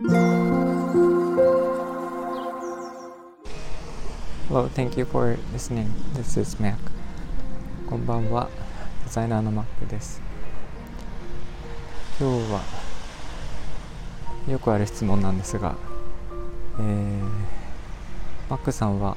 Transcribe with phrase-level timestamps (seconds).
[0.00, 0.14] Hello,
[4.68, 5.92] thank you for listening.
[6.14, 6.76] This is Mac.
[7.88, 8.48] こんばんは、
[9.06, 10.22] デザイナーの Mac です。
[12.20, 12.60] 今日は
[14.48, 15.74] よくある質問なんですが、
[16.78, 17.20] えー、
[18.48, 19.16] Mac さんは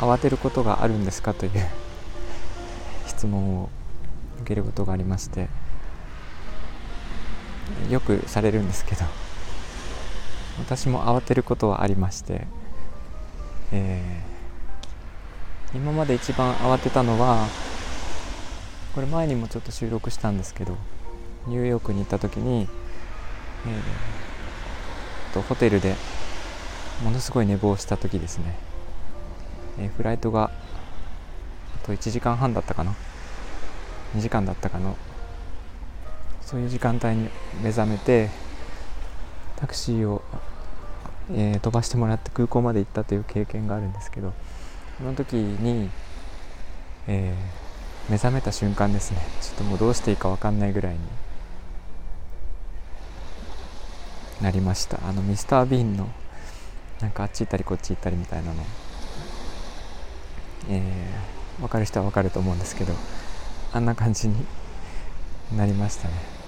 [0.00, 1.52] 慌てることがあるんですかという
[3.08, 3.70] 質問を
[4.42, 5.48] 受けることがありまして
[7.90, 9.04] よくされるんですけど
[10.58, 12.46] 私も慌てることはありまして、
[13.72, 17.46] えー、今まで一番慌てたのは
[18.94, 20.76] これ前にもちょっと収録したんですけど
[21.46, 22.68] ニューヨークに行った時に、
[23.66, 25.94] えー、とホテルで
[27.02, 28.56] ものすごい寝坊した時ですね、
[29.78, 30.52] えー、フライトが
[31.82, 32.94] あと1時間半だったかな
[34.14, 34.96] ？2時間だったかの
[36.44, 37.30] そういう時間帯に
[37.62, 38.28] 目覚めて
[39.56, 40.22] タクシーを、
[41.30, 44.32] えー、飛ばしてもらって空港まで行ったという経験があるんですけど
[44.98, 45.88] その時に、
[47.06, 49.18] えー、目覚めた瞬間ですね。
[49.40, 51.00] ちょっともうどうしていいか分かんないぐらいに
[54.40, 54.98] なりました。
[55.08, 56.08] あのミスター・ビーンの
[57.00, 58.62] なんかあっち行ったりこっち行ったりみたいなの。
[60.68, 62.94] えー、分かる人は分かると思うんですけど
[63.72, 64.46] あんな感じに
[65.56, 66.41] なりましたね。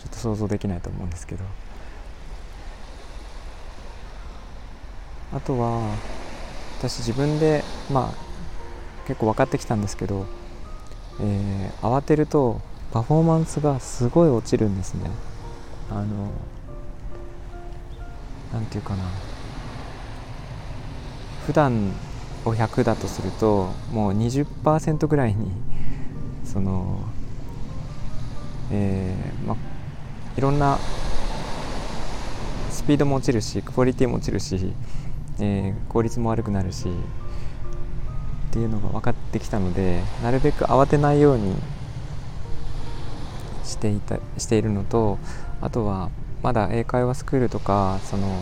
[0.00, 1.44] ちょっと想像できないと思うんですけど。
[5.32, 5.94] あとは
[6.78, 7.62] 私自分で
[7.92, 10.26] まあ結構分かってきたんですけど、
[11.20, 12.60] えー、慌てると
[12.92, 15.10] パフォーマンスがすごい落ちるんですね。
[15.90, 16.30] あの
[18.52, 19.04] なんていうかな。
[21.46, 21.92] 普段
[22.44, 25.50] を100だとするともう20%ぐらいに
[26.44, 27.00] その、
[28.70, 29.56] えーまあ、
[30.40, 30.78] いろんな
[32.70, 34.72] スピードも落ちるしクオリティも落ちるし、
[35.38, 36.92] えー、効率も悪くなるしっ
[38.50, 41.54] ていうのが分かってきたのでなるべく慌てないように
[43.64, 45.18] していたしているのと
[45.60, 46.08] あとは
[46.42, 48.40] まだ英会話スクールとかその、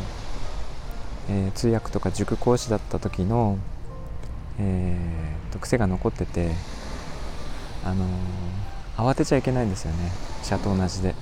[1.29, 3.59] えー、通訳とか塾講師だった時の、
[4.61, 6.53] えー、癖が残ってて
[7.85, 8.07] あの
[8.97, 10.11] 慌てちゃいけないんですよね。
[10.45, 11.15] 車と同じで。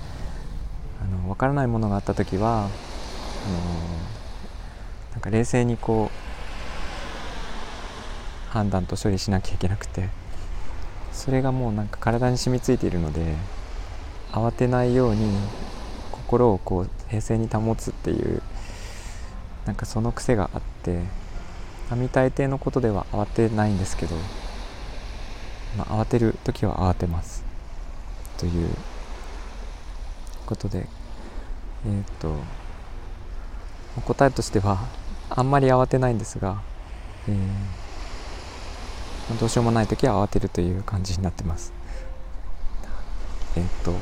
[1.37, 2.69] 分からないものがあった時はあの
[5.13, 10.09] なんか冷静にこう判断と処理しなきゃいけなくて
[11.13, 13.35] それがもうなんか体に染みついているので
[14.33, 15.31] 慌てないように
[16.11, 18.43] 心をこう平静に保つっていう
[19.67, 21.03] なんかその癖があって
[21.91, 24.17] 並大抵のことでは慌てないんですけど
[25.77, 27.45] まあ、慌てる時は慌てます。
[28.39, 28.71] という
[30.47, 30.87] ことで
[31.85, 32.35] えー、っと
[34.03, 34.79] 答えとしては
[35.31, 36.63] あんまり慌てないんですが、
[37.29, 41.73] えー、どうしようもない時は慌てるという感じになってます
[43.57, 43.95] えー、っと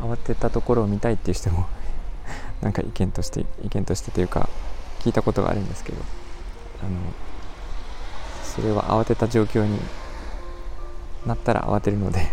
[0.00, 1.66] 慌てたところを見たいっていう人も
[2.62, 4.48] なんか意見として意見としてというか
[5.00, 6.02] 聞いたことがあるんですけど
[6.82, 6.90] あの
[8.42, 9.78] それは慌てた状況に
[11.26, 12.32] なったら慌てるので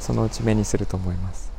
[0.00, 1.51] そのうち目にすると思います。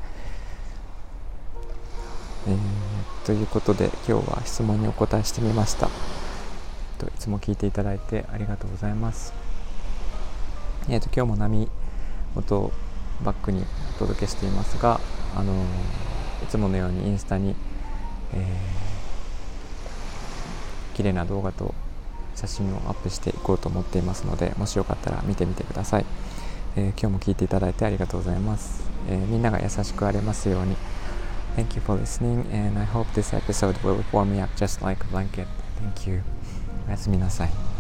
[2.46, 5.88] えー、ということで今日は質問にお答えしてみました。
[5.88, 5.92] えっ
[7.00, 9.34] といつも聞いていただいてありがとうございます。
[10.90, 11.70] えーと、今日も波
[12.36, 12.72] 音を
[13.24, 13.64] バックに
[13.96, 15.00] お届けしていますが、
[15.36, 15.54] あの、
[16.44, 17.56] いつものようにインスタに、
[18.34, 21.74] えー、綺麗な動画と
[22.36, 26.06] 写真をアップしていこうと思っていますのでもしよかったら見てみてください。
[26.76, 30.76] えー、今日も聞いていただいてありがとうございます、えー、みんなが優しくありますように
[31.57, 35.03] Thank you for listening and I hope this episode will warm me up just like
[35.03, 35.49] a blanket.
[35.81, 36.23] Thank you.
[36.87, 37.72] おやすみなさい。